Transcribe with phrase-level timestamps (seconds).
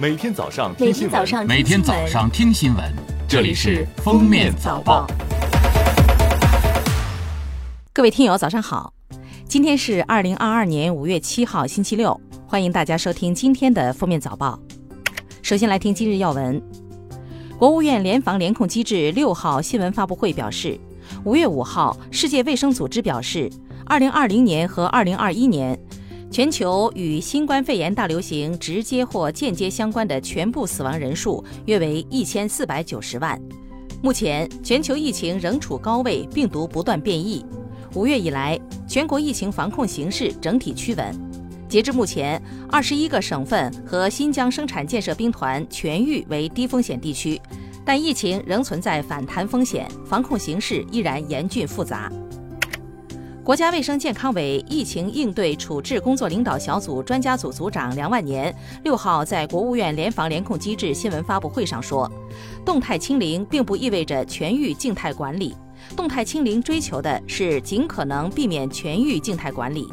[0.00, 2.82] 每天早上每听新闻，每天早上听新闻，
[3.28, 5.06] 这里是《封面早报》。
[7.92, 8.94] 各位听友，早上好！
[9.46, 14.58] 今天是二零二二年五月七号，星期六，欢迎大家收听今天的封面早报。
[15.42, 16.62] 首先来听今日要闻。
[17.58, 20.80] 国务院联防联控机制六号新闻发布会表示，
[21.24, 23.50] 五月五号，世界卫生组织表示，
[23.84, 25.78] 二零二零年和二零二一年，
[26.30, 33.36] 全球与新冠肺炎大流行直接或间接相关的全部死亡人数约为一千四百九十万。
[34.00, 37.44] 目前，全球疫情仍处高位，病毒不断变异。
[37.94, 41.12] 五月以来，全国疫情防控形势整体趋稳。
[41.68, 47.40] 截至目前，二十一个省份和新疆生产建设兵团全域为低风险地区，
[47.84, 52.10] 但疫情仍存在反弹风险，防控形势依然严峻复杂。
[53.50, 62.08] 国家卫生健康委疫情应对处置工作领导小组专家组组长梁万年六号在国务院联防联控机制新闻发布会上说，
[62.64, 65.56] 动态清零并不意味着全域静态管理。
[65.96, 69.88] 动态清零追求的是尽可能避免全域静态管理。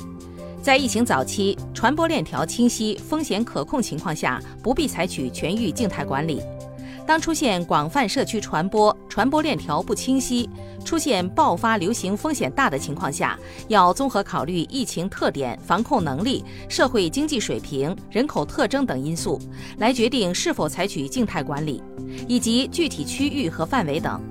[0.62, 6.44] 在疫情早期、传播链条清晰、风险可控情况下，不必采取全域静态管理。
[7.08, 10.48] 当出现广泛社区传播、传播链条不清晰、
[10.84, 19.40] 出现爆发流行风险大的情况下，要综合考虑疫情特点、防控能力、社会经济水平、人口特征等因素，
[19.78, 21.82] 来决定是否采取静态管理，
[22.28, 24.22] 以及具体区域和范围等。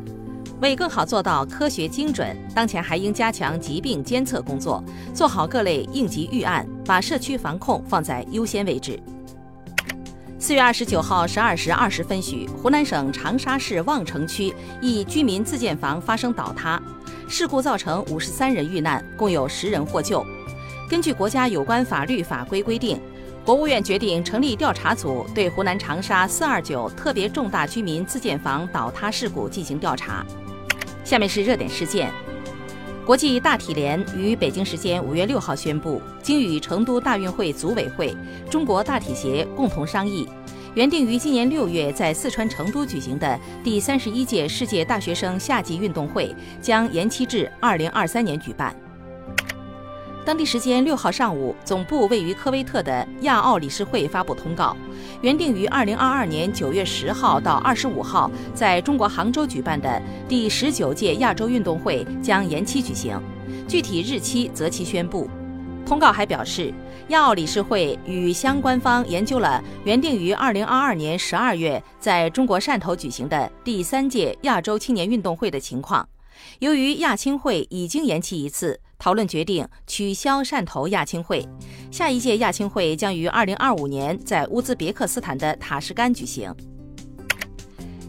[0.61, 9.01] 为更好做到科学精准，当前还应加强疾病监测工作，做好各类应急预案，把社区防控放在优先位置。
[10.47, 16.81] 四月二十九号十二时二十分许，湖南省长沙市望城区一居民自建房发生倒塌，
[17.29, 20.25] 事故造成五十三人遇难，共有十人获救。
[20.89, 22.97] 根据国家有关法律法规规定。
[23.45, 30.25] 国务院决定成立调查组，对湖南长沙四二九特别重大居民自建房倒塌事故进行调查。
[31.03, 32.09] 下面是热点事件：
[33.07, 38.13] 国际大体联于北京时间五月六号宣布，经与成都大运会组委会、
[38.51, 40.29] 中国大体协共同商议，
[40.75, 48.75] 原定于今年六月在四川成都举行的第三十一届世界大学生夏季运动会将延期至二零二三年举办。
[50.27, 54.77] 当地时间六号上午，总部位于科威特的亚奥理事会发布通告，
[55.21, 63.17] 原定于二零二二年九月十号到二十五号在中国杭州举办的第十九届亚洲运动会将延期举行，
[63.69, 65.31] 具体日期择期宣布。
[65.87, 66.75] 通告还表示，
[67.11, 76.05] 亚奥理事会与相关方研究了原定于二零二二年十二月在中国汕头举行的第三届亚洲青年运动会的情况。
[76.59, 81.47] 由于亚青会已经延期一次，讨论决定取消汕头亚青会。
[81.91, 86.55] 下一届亚青会将于二零二五年在乌兹别克斯坦的塔什干举行。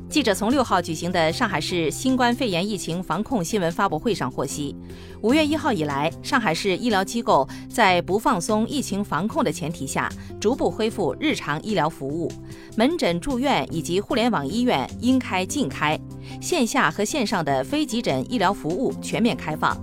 [0.09, 4.73] 记者从六号举行的上海市新冠肺炎疫情防控新闻发布会上获悉，
[5.21, 10.09] 五月一号以来，上海市医疗机构在不放松疫情防控的前提下，
[10.39, 12.31] 逐步恢复日常医疗服务，
[12.77, 15.99] 门诊、住院以及互联网医院应开尽开，
[16.41, 19.77] 线下和线上的非急诊医疗服务全面开放，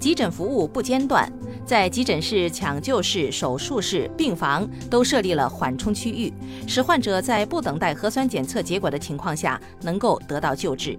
[0.00, 1.32] 急诊服务不间断。
[1.68, 6.32] 在急诊室、抢救室、手术室、病房都设立了缓冲区域，
[6.66, 10.98] 使患者在不等待核酸检测结果的情况下能够得到救治。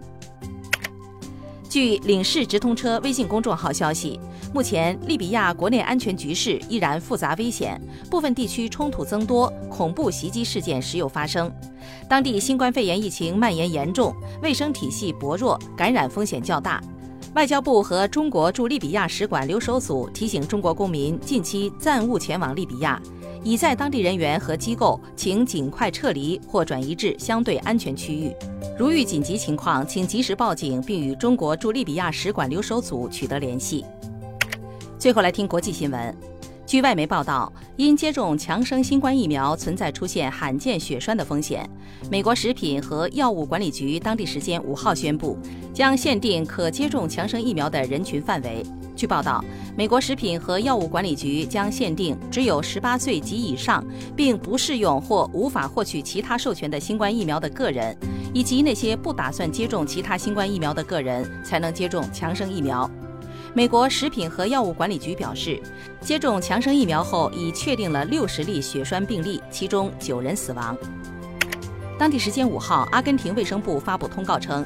[1.68, 4.19] 据领事直通车微信公众号消息，
[4.53, 11.51] 目前利比亚国内安全局势依然复杂危险，部分地区冲突增多，恐怖袭击事件时有发生。
[12.07, 16.80] 当地新冠肺炎疫情蔓延严重，卫生体系薄弱，感染风险较大。
[17.36, 23.00] 外交部和中国驻利比亚使馆留守组提醒中国公民近期暂勿前往利比亚，
[23.44, 28.34] 已在当地人员和机构请尽快撤离或转移至相对安全区域。
[28.78, 33.86] 如遇紧急情况，请及时报警，并与中国驻利比亚使馆留守组取得联系。
[34.98, 36.16] 最后来听国际新闻。
[36.69, 41.68] 据外媒报道，因接种强生新冠疫苗存在出现罕见血栓的风险，
[42.12, 45.36] 美国食品和药物管理局当地时间五号宣布，
[45.74, 48.63] 将限定可接种强生疫苗的人群范围。
[48.95, 49.44] 据报道，
[49.75, 53.83] 美国食品和药物管理局将限定只有十八岁及以上，
[54.15, 57.98] 并不适用或无法获取其他授权的新冠疫苗的个人，
[58.31, 62.88] 以及那些不打算接种其他新冠疫苗的个人，才能接种强生疫苗。
[63.54, 65.60] 美国食品和药物管理局表示，
[66.00, 70.78] 接种强生疫苗后已确定了六十例血栓病例，其中九人死亡。
[71.98, 74.63] 当地时间五号，阿根廷卫生部发布通告称，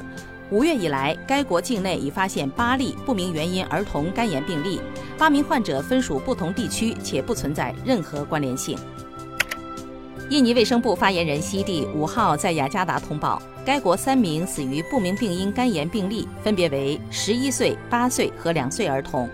[0.50, 4.80] 五月以来，该国境内已发现八例不明原因儿童肝炎病例，
[5.16, 8.78] 八名患者分属不同地区，且不存在任何关联性。
[10.30, 19.28] 印尼卫生部发言人西蒂五号在雅加达通报，该国三名死于不明病因肝炎病例分别为十一岁、八岁和两岁儿童，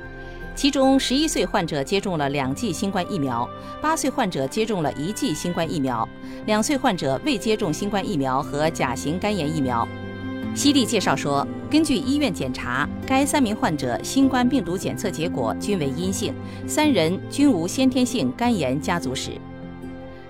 [0.56, 3.48] 其中十一岁患者接种了两剂新冠疫苗，
[3.80, 6.06] 八岁患者接种了一剂新冠疫苗，
[6.46, 9.86] 两岁患者未接种新冠疫苗和甲型肝炎疫苗。
[10.56, 16.34] 西蒂介绍说，根据医院检查，该三名患者新冠病毒检测结果均为阴性，
[16.66, 19.30] 三人均无先天性肝炎家族史。